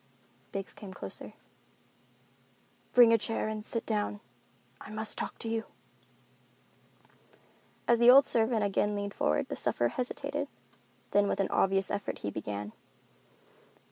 [0.51, 1.33] Biggs came closer.
[2.91, 4.19] "Bring a chair and sit down.
[4.81, 5.65] I must talk to you."
[7.87, 10.47] As the old servant again leaned forward, the sufferer hesitated;
[11.11, 12.71] then with an obvious effort he began.